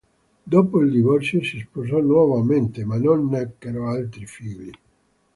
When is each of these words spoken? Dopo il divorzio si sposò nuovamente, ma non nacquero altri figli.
Dopo 0.43 0.79
il 0.81 0.89
divorzio 0.89 1.43
si 1.43 1.59
sposò 1.59 1.99
nuovamente, 2.01 2.83
ma 2.83 2.97
non 2.97 3.29
nacquero 3.29 3.87
altri 3.89 4.25
figli. 4.25 4.71